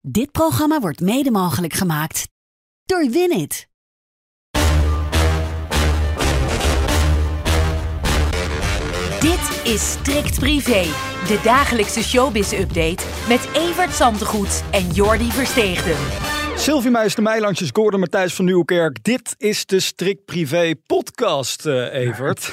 [0.00, 2.28] Dit programma wordt mede mogelijk gemaakt
[2.84, 3.68] door Winit.
[9.20, 10.82] Dit is Strikt Privé,
[11.26, 15.96] de dagelijkse showbiz-update met Evert Zantegoed en Jordi Versteegden.
[16.58, 19.04] Sylvie Meijs, de Meilandjes, Gordon Matthijs van Nieuwkerk.
[19.04, 22.50] Dit is de Strikt Privé podcast, eh, Evert.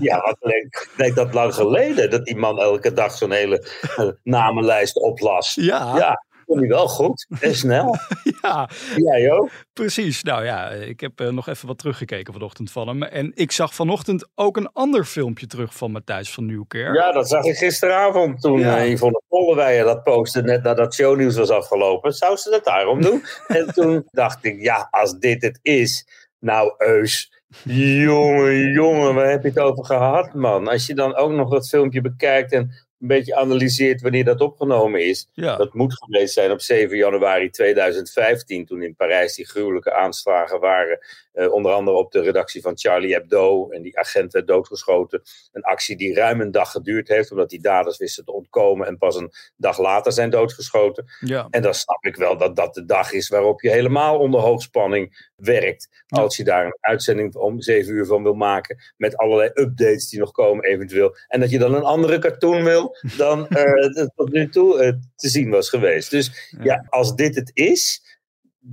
[0.00, 0.88] Ja, wat leuk.
[0.96, 3.66] Leek dat lang geleden dat die man elke dag zo'n hele
[3.96, 5.54] eh, namenlijst oplas.
[5.54, 5.96] Ja.
[5.96, 7.96] Ja, vond hij wel goed en snel.
[8.42, 9.50] ja, Jij ook?
[9.72, 10.22] precies.
[10.22, 13.02] Nou ja, ik heb eh, nog even wat teruggekeken vanochtend van hem.
[13.02, 16.94] En ik zag vanochtend ook een ander filmpje terug van Matthijs van Nieuwkerk.
[16.94, 18.76] Ja, dat zag ik gisteravond toen Ja.
[18.76, 18.84] ja.
[18.84, 22.12] Yvonne Polderweijer dat postte net nadat shownieuws was afgelopen.
[22.12, 23.24] Zou ze dat daarom doen?
[23.46, 26.06] en toen dacht ik, ja, als dit het is,
[26.38, 27.36] nou Eus.
[27.64, 30.68] Jongen, jongen, waar heb je het over gehad, man?
[30.68, 35.06] Als je dan ook nog dat filmpje bekijkt en een beetje analyseert wanneer dat opgenomen
[35.06, 35.28] is.
[35.32, 35.56] Ja.
[35.56, 40.98] Dat moet geweest zijn op 7 januari 2015, toen in Parijs die gruwelijke aanslagen waren.
[41.32, 43.70] Eh, onder andere op de redactie van Charlie Hebdo.
[43.70, 45.22] En die agent werd doodgeschoten.
[45.52, 48.86] Een actie die ruim een dag geduurd heeft, omdat die daders wisten te ontkomen.
[48.86, 51.04] En pas een dag later zijn doodgeschoten.
[51.20, 51.46] ja.
[51.50, 55.30] En dan snap ik wel dat dat de dag is waarop je helemaal onder hoogspanning
[55.36, 55.88] werkt.
[56.06, 56.20] Ja.
[56.20, 58.78] Als je daar een uitzending om 7 uur van wil maken.
[58.96, 61.16] Met allerlei updates die nog komen, eventueel.
[61.28, 64.92] En dat je dan een andere cartoon wil dan eh, het tot nu toe eh,
[65.16, 66.10] te zien was geweest.
[66.10, 68.02] Dus ja, als dit het is.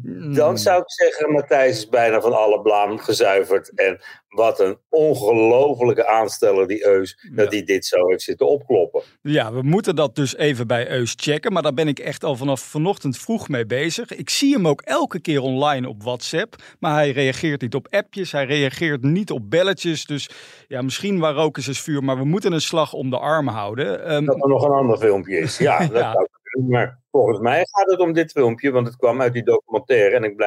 [0.04, 0.58] Dan Mm.
[0.58, 3.72] zou ik zeggen, Matthijs is bijna van alle blaam gezuiverd.
[3.76, 9.02] En wat een ongelofelijke aansteller die Eus, dat hij dit zo heeft zitten opkloppen.
[9.22, 11.54] Ja, we moeten dat dus even bij Eus checken.
[11.54, 14.16] Maar daar ben ik echt al vanaf vanochtend vroeg mee bezig.
[14.16, 16.56] Ik zie hem ook elke keer online op WhatsApp.
[16.80, 18.32] Maar hij reageert niet op appjes.
[18.32, 20.06] Hij reageert niet op belletjes.
[20.06, 20.30] Dus
[20.68, 22.04] ja, misschien waar rook is, is vuur.
[22.04, 24.06] Maar we moeten een slag om de arm houden.
[24.06, 25.58] Ehm, Dat er nog een ander filmpje is.
[25.58, 26.70] Ja, dat zou kunnen.
[26.72, 30.16] Maar volgens mij gaat het om dit filmpje, want het kwam uit die documentaire.
[30.16, 30.38] En ik,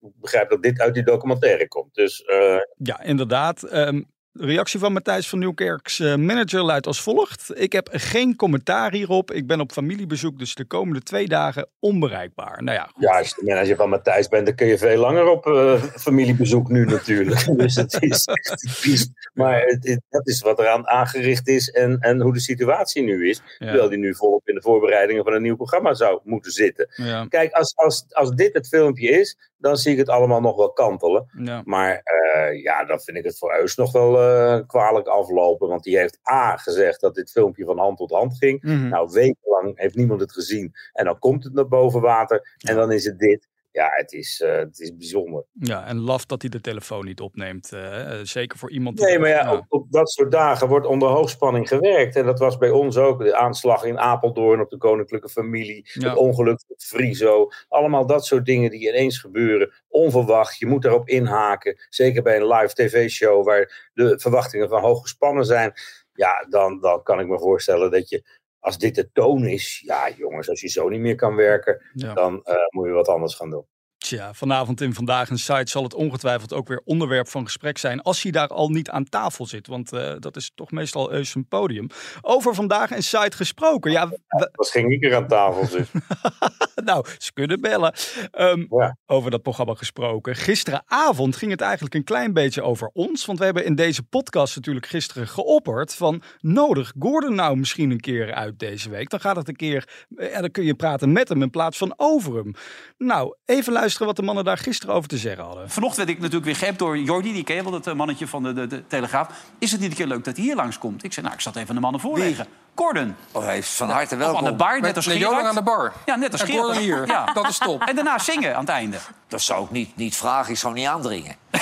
[0.00, 1.94] begrijp dat dit uit die documentaire komt.
[1.94, 3.62] Dus eh, Ja, inderdaad.
[3.62, 4.02] Ehm,
[4.32, 7.50] de reactie van Matthijs van Nieuwkerks eh, manager luidt als volgt.
[7.54, 9.30] Ik heb geen commentaar hierop.
[9.32, 12.62] Ik ben op familiebezoek, dus de komende twee dagen onbereikbaar.
[12.62, 13.02] Nou ja, goed.
[13.02, 15.82] ja, als je de manager van Matthijs bent, dan kun je veel langer op eh,
[15.82, 17.46] familiebezoek nu natuurlijk.
[17.58, 19.10] dus het is echt typisch.
[19.34, 23.28] Maar het, het- dat is wat eraan aangericht is en, en hoe de situatie nu
[23.28, 23.36] is.
[23.58, 23.66] Ja.
[23.66, 26.88] Terwijl die nu volop in de voorbereidingen van een nieuw programma zou moeten zitten.
[26.94, 30.56] Ja, Kijk, als, als, als dit het filmpje is, dan zie ik het allemaal nog
[30.56, 31.30] wel kantelen.
[31.42, 31.62] ja.
[31.64, 35.68] Maar eh, ja, dan vind ik het voor Eus nog wel eh, kwalijk aflopen.
[35.68, 38.62] Want die heeft A gezegd dat dit filmpje van hand tot hand ging.
[38.62, 38.88] Mhm.
[38.88, 40.74] Nou, wekenlang heeft niemand het gezien.
[40.92, 42.56] En dan komt het naar boven water.
[42.68, 43.48] En dan is het dit.
[43.70, 45.44] Ja, het is, eh, het is bijzonder.
[45.52, 47.72] Ja, en laf dat hij de telefoon niet opneemt.
[47.72, 49.06] eh, zeker voor iemand die...
[49.06, 52.16] Nee, maar ja, op, op dat soort dagen wordt onder hoogspanning gewerkt.
[52.16, 53.18] En dat was bij ons ook.
[53.24, 55.90] De aanslag in Apeldoorn op de koninklijke familie.
[55.92, 56.08] Ja.
[56.08, 57.48] Het ongeluk met Friso.
[57.68, 59.72] Allemaal dat soort dingen die ineens gebeuren.
[59.88, 60.58] Onverwacht.
[60.58, 61.86] Je moet daarop inhaken.
[61.88, 65.72] Zeker bij een live tv-show waar de verwachtingen van hoog gespannen zijn.
[66.12, 68.36] Ja, dan, dan kan ik me voorstellen dat je...
[68.60, 72.14] Als dit de toon is, ja jongens, als je zo niet meer kan werken, ja.
[72.14, 73.66] dan eh, moet je wat anders gaan doen.
[73.98, 78.02] Tja, vanavond in Vandaag een Site zal het ongetwijfeld ook weer onderwerp van gesprek zijn.
[78.02, 79.66] Als hij daar al niet aan tafel zit.
[79.66, 81.86] Want eh, dat is toch meestal Eus zijn podium.
[82.20, 83.90] Over Vandaag een Site gesproken.
[83.90, 84.10] Ja,
[84.52, 86.02] Dat ging ik er aan tafel zitten.
[86.84, 87.94] nou, ze kunnen bellen.
[88.30, 88.96] Ehm, Ja.
[89.06, 90.36] Over dat programma gesproken.
[90.36, 93.24] Gisteravond ging het eigenlijk een klein beetje over ons.
[93.24, 96.22] Want we hebben in deze podcast natuurlijk gisteren geopperd van...
[96.40, 99.08] nodig Gordon nou misschien een keer uit deze week.
[99.10, 100.06] Dan gaat het een keer...
[100.16, 102.54] eh, En dan kun je praten met hem in plaats van over hem.
[102.98, 105.70] Nou, even luisteren wat de mannen daar gisteren over te zeggen hadden.
[105.70, 108.52] Vanochtend werd ik natuurlijk weer geappt door Jordi, die wel, dat eh, mannetje van de,
[108.52, 109.28] de, de Telegraaf.
[109.58, 111.04] Is het niet een keer leuk dat hij hier langskomt?
[111.04, 112.46] Ik zei, nou, ik zat even de mannen voorleggen.
[112.78, 113.16] Gordon.
[113.32, 114.38] Oh, hij is van harte Of welkom.
[114.38, 115.16] aan de bar, net Met als met.
[115.16, 115.92] Johan aan de bar.
[116.06, 116.64] Ja, net als en Gerard.
[116.66, 117.06] Gordon hier.
[117.06, 117.32] Ja.
[117.32, 117.82] Dat is top.
[117.82, 118.96] En daarna zingen aan het einde.
[119.28, 121.36] Dat zou ik niet, niet vragen, ik zou niet aandringen.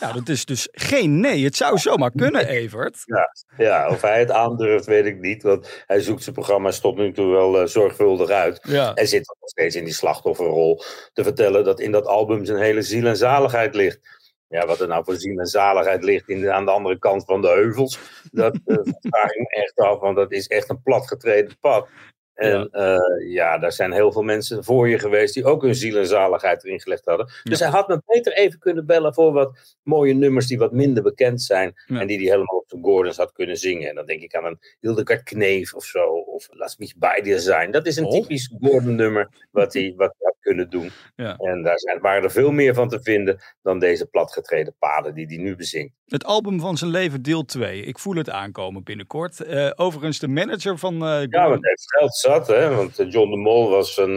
[0.00, 1.44] Nou, dat is dus geen nee.
[1.44, 3.02] Het zou zomaar kunnen, Evert.
[3.04, 5.42] Ja, ja, of hij het aandurft, weet ik niet.
[5.42, 8.58] Want hij zoekt zijn programma's tot nu toe wel eh, zorgvuldig uit.
[8.62, 8.92] Ja.
[8.94, 10.82] Hij zit nog steeds in die slachtofferrol
[11.12, 13.98] te vertellen dat in dat album zijn hele ziel en zaligheid ligt.
[14.50, 17.40] Ja, wat er nou voor ziel en zaligheid ligt in aan de andere kant van
[17.40, 17.98] de heuvels,
[18.32, 18.76] dat eh,
[19.10, 21.88] vraag ik me echt af, want dat is echt een platgetreden pad.
[22.34, 22.98] En ja.
[23.28, 26.64] ja, daar zijn heel veel mensen voor je geweest die ook hun ziel en zaligheid
[26.64, 27.30] erin gelegd hadden.
[27.42, 31.02] Dus hij had me beter even kunnen bellen voor wat mooie nummers die wat minder
[31.02, 31.72] bekend zijn.
[31.86, 32.00] Ja.
[32.00, 33.88] En die hij helemaal op de Gordons had kunnen zingen.
[33.88, 36.06] En dan denk ik aan een Hildegard Kneef of zo.
[36.06, 37.70] Of Laat mich bij dir zijn.
[37.70, 38.20] Dat is een Oh.
[38.20, 40.90] typisch Gordon nummer wat hij, wat hij had kunnen doen.
[41.16, 41.36] Ja.
[41.36, 45.26] En daar zijn, waren er veel meer van te vinden dan deze platgetreden paden die
[45.26, 45.94] hij nu bezingt.
[46.06, 47.82] Het album van zijn leven, deel 2.
[47.82, 49.40] Ik voel het aankomen binnenkort.
[49.40, 52.74] Eh, overigens, de manager van eh Ja, want hij heeft geld zat, hè?
[52.74, 54.16] Want eh, John de Mol was een.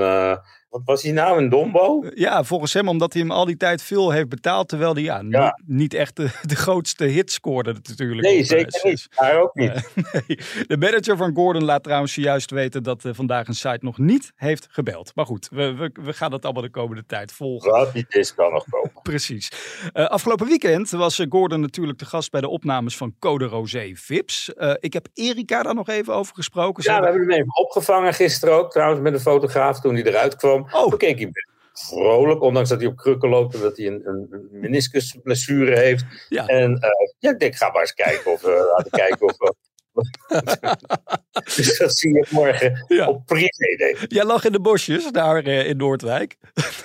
[0.74, 1.38] Eh, wat was hij nou?
[1.38, 2.04] Een dombo?
[2.14, 4.70] Ja, volgens hem omdat hij hem al die tijd veel heeft betaald.
[4.70, 5.60] Terwijl hij ja, Ja.
[5.66, 8.22] Niet, echt de, de grootste hit scoorde natuurlijk.
[8.22, 9.08] Nee, eh, zeker niet.
[9.16, 9.72] Daar ook niet.
[10.28, 10.38] Nee.
[10.68, 14.32] De manager van Gordon laat trouwens juist weten dat eh, vandaag een site nog niet
[14.36, 15.12] heeft gebeld.
[15.16, 17.72] Maar goed, we, we, we gaan dat allemaal de komende tijd volgen.
[17.72, 18.92] Wat niet is, kan nog komen.
[19.04, 19.52] Precies.
[19.94, 23.92] Eh, afgelopen weekend was eh, Gordon natuurlijk de gast bij de opnames van Code Rosé
[23.96, 24.54] Vips.
[24.54, 26.84] Eh, ik heb Erika daar nog even over gesproken.
[26.84, 30.04] Ja, we hebben- hebben hem even opgevangen gisteren ook, trouwens, met een fotograaf toen hij
[30.04, 30.63] eruit kwam.
[30.72, 30.90] Oh.
[30.90, 31.32] Toen keek hij
[31.74, 36.06] vrolijk, ondanks dat hij op krukken loopt en dat hij een, een meniscusblessure heeft.
[36.30, 36.46] Ja.
[36.48, 36.90] En eh,
[37.20, 39.52] ja, ik denk, ga maar eens kijken of, eh, laten kijken of...
[41.56, 43.08] dus dat zie je morgen Ja.
[43.08, 43.96] op privé.
[44.08, 46.36] Jij lag in de bosjes daar eh, in Noordwijk.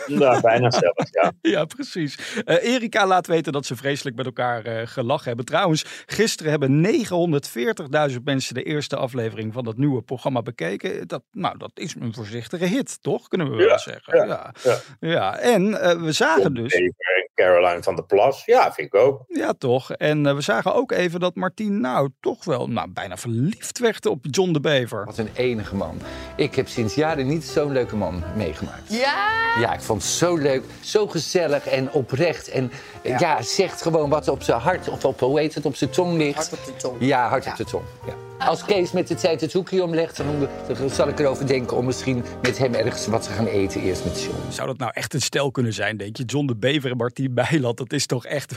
[0.06, 1.32] Nou, bijna zelfs, ja.
[1.50, 2.18] Ja, precies.
[2.44, 5.44] Eh, Erika laat weten dat ze vreselijk met elkaar eh, gelachen hebben.
[5.44, 6.86] Trouwens, gisteren hebben
[8.10, 11.08] 940.000 mensen de eerste aflevering van dat nieuwe programma bekeken.
[11.08, 13.28] Dat, nou, dat is een voorzichtige hit, toch?
[13.28, 14.26] Kunnen we wel zeggen.
[14.26, 15.38] Ja, ja, ja.
[15.38, 15.70] En
[16.04, 16.74] we zagen dus...
[17.38, 19.24] Caroline van der Plas, ja, vind ik ook.
[19.28, 19.92] Ja, toch.
[19.92, 24.06] En eh, we zagen ook even dat Martien nou toch wel nou, bijna verliefd werd
[24.06, 25.04] op John de Bever.
[25.04, 26.00] Wat een enige man.
[26.36, 28.92] Ik heb sinds jaren niet zo'n leuke man meegemaakt.
[28.92, 29.26] Ja?
[29.60, 32.48] Ja, ik vond het zo leuk, zo gezellig en oprecht.
[32.48, 32.70] En
[33.02, 36.16] ja, zegt gewoon wat op zijn hart, of op, hoe heet het, op zijn tong
[36.16, 36.36] ligt.
[36.36, 36.96] Hart op de tong.
[36.98, 37.84] Ja, hart op de tong.
[38.06, 38.27] Ja.
[38.38, 40.48] Als Kees met de tijd het hoekje omlegt, dan,
[40.78, 44.04] dan zal ik erover denken om misschien met hem ergens wat te gaan eten eerst
[44.04, 44.36] met John.
[44.50, 46.24] Zou dat nou echt een stel kunnen zijn, denk je?
[46.24, 48.50] John de Bever en Martien Bijland, dat is toch echt...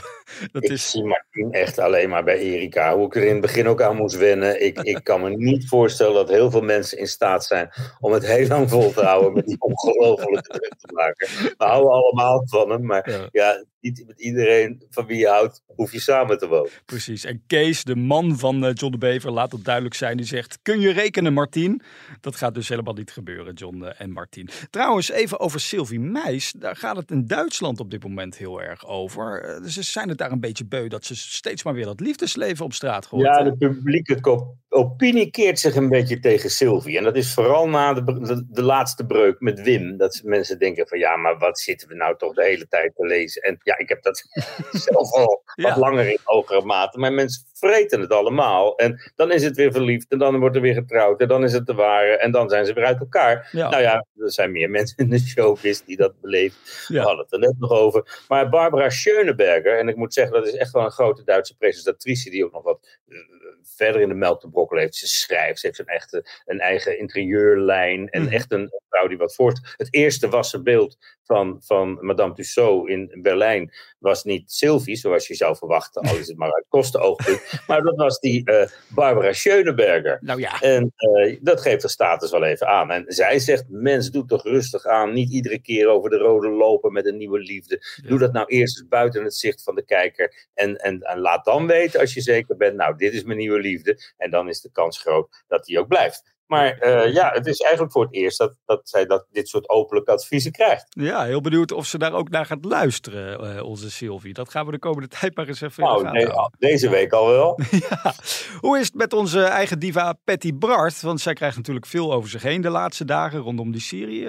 [0.52, 0.90] Dat Ik is...
[0.90, 2.94] zie Martien echt alleen maar bij Erika.
[2.96, 4.64] Hoe ik er in het begin ook aan moest wennen.
[4.64, 7.70] Ik, ik kan me niet voorstellen dat heel veel mensen in staat zijn
[8.00, 11.28] om het heel lang vol te houden met die ongelofelijke druk te maken.
[11.58, 13.28] We houden allemaal van hem, maar Ja.
[13.32, 16.70] ja, niet met iedereen van wie je houdt, hoef je samen te wonen.
[16.84, 17.24] Precies.
[17.24, 20.16] En Kees, de man van eh, John de Bever, laat het duidelijk zijn.
[20.16, 21.82] Die zegt, kun je rekenen Martien?
[22.20, 24.48] Dat gaat dus helemaal niet gebeuren, John eh, en Martien.
[24.70, 26.52] Trouwens, even over Sylvie Meis.
[26.58, 29.42] Daar gaat het in Duitsland op dit moment heel erg over.
[29.42, 32.64] Eh, Ze zijn het daar een beetje beu dat ze steeds maar weer dat liefdesleven
[32.64, 33.24] op straat gooien.
[33.26, 34.20] Ja, de publieke
[34.68, 36.98] opinie keert zich een beetje tegen Sylvie.
[36.98, 39.96] En dat is vooral na de, de, de laatste breuk met Wim.
[39.96, 43.06] Dat mensen denken van ja, maar wat zitten we nou toch de hele tijd te
[43.06, 43.42] lezen?
[43.42, 44.22] En ja, ik heb dat
[44.88, 45.68] zelf al Ja.
[45.68, 46.98] wat langer in hogere mate.
[46.98, 48.76] Maar mensen vreten het allemaal.
[48.76, 50.10] En dan is het weer verliefd.
[50.10, 51.20] En dan wordt er weer getrouwd.
[51.20, 52.16] En dan is het de ware.
[52.16, 53.48] En dan zijn ze weer uit elkaar.
[53.52, 53.68] Ja.
[53.70, 56.58] Nou ja, er zijn meer mensen in de showbiz die dat beleven.
[56.88, 57.00] Ja.
[57.00, 58.24] We hadden het er net nog over.
[58.28, 62.30] Maar Barbara Schöneberger, en ik moet zeggen, dat is echt wel een grote Duitse presentatrice
[62.30, 63.16] die ook nog wat eh,
[63.62, 64.94] verder in de melk te brokkelen heeft.
[64.94, 68.32] Ze schrijft, ze heeft een, echte, een eigen interieurlijn en Mhm.
[68.32, 69.74] echt een vrouw die wat voort.
[69.76, 75.34] Het eerste wassen beeld van, van Madame Tussaud in Berlijn was niet Sylvie, zoals je
[75.34, 77.42] zou verwachten, al is het maar uit kostenoogpunt.
[77.66, 80.18] maar dat was die eh, Barbara Schöneberger.
[80.20, 82.90] Nou ja, En eh, dat geeft de status wel even aan.
[82.90, 85.12] En zij zegt, mens, doe toch rustig aan.
[85.12, 87.82] Niet iedere keer over de rode lopen met een nieuwe liefde.
[88.06, 90.48] Doe dat nou eerst eens buiten het zicht van de kijker.
[90.54, 93.60] En, en, en laat dan weten, als je zeker bent, nou, dit is mijn nieuwe
[93.60, 94.00] liefde.
[94.16, 96.31] En dan is de kans groot dat die ook blijft.
[96.52, 99.68] Maar eh, ja, het is eigenlijk voor het eerst dat, dat zij dat, dit soort
[99.68, 100.86] openlijke adviezen krijgt.
[100.88, 104.32] ja, heel benieuwd of ze daar ook naar gaat luisteren, eh, onze Sylvie.
[104.32, 106.28] Dat gaan we de komende tijd maar eens even in de Nou, nee,
[106.58, 107.58] deze week al wel.
[107.70, 108.14] Ja.
[108.60, 111.00] Hoe is het met onze eigen diva Patty Bart?
[111.00, 114.28] Want zij krijgt natuurlijk veel over zich heen de laatste dagen rondom die serie.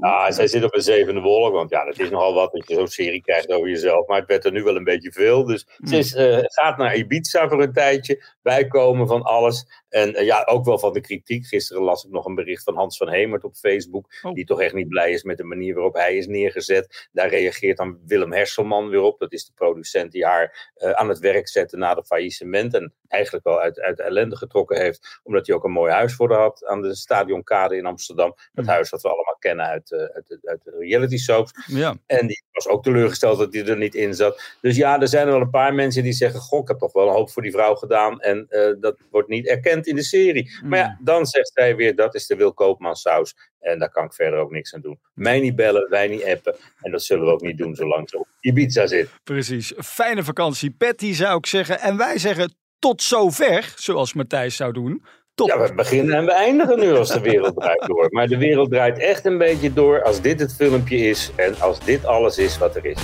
[0.00, 2.74] Ja, zij zit op een zevende wolk, want ja, dat is nogal wat dat je
[2.74, 4.06] zo'n serie krijgt over jezelf.
[4.06, 5.44] Maar het werd er nu wel een beetje veel.
[5.44, 6.14] Dus ze is,
[6.54, 9.82] gaat naar Ibiza voor een tijdje, bijkomen van alles.
[9.94, 11.46] En eh, ja, ook wel van de kritiek.
[11.46, 14.32] Gisteren las ik nog een bericht van Hans van Hemert op Facebook, Oh.
[14.34, 17.08] die toch echt niet blij is met de manier waarop hij is neergezet.
[17.12, 19.18] Daar reageert dan Willem Herselman weer op.
[19.18, 22.74] Dat is de producent die haar eh, aan het werk zette na de faillissement.
[22.74, 26.14] En eigenlijk wel uit, uit de ellende getrokken heeft, omdat hij ook een mooi huis
[26.14, 28.34] voor haar had aan de Stadionkade in Amsterdam.
[28.52, 28.70] Dat Mm.
[28.70, 31.52] huis dat we allemaal kennen uit, eh, uit, de- uit de reality soaps.
[31.66, 31.96] ja.
[32.06, 34.56] En die was ook teleurgesteld dat hij er niet in zat.
[34.60, 36.92] Dus ja, er zijn er wel een paar mensen die zeggen: Goh, ik heb toch
[36.92, 38.20] wel een hoop voor die vrouw gedaan.
[38.20, 40.58] En eh, dat wordt niet erkend in de serie.
[40.64, 43.34] Maar ja, dan zegt zij weer: dat is de Wil Koopman saus.
[43.60, 44.98] En daar kan ik verder ook niks aan doen.
[45.14, 46.56] Mij niet bellen, wij niet appen.
[46.80, 49.08] En dat zullen we ook niet doen zolang ze op Ibiza zit.
[49.24, 49.72] Precies.
[49.76, 51.80] Fijne vakantie, Patty, zou ik zeggen.
[51.80, 55.04] En wij zeggen tot zover, zoals Matthijs zou doen.
[55.34, 58.06] Ja, we beginnen en we eindigen nu als de wereld draait door.
[58.10, 61.30] Maar de wereld draait echt een beetje door als dit het filmpje is.
[61.36, 62.98] En als dit alles is wat er is.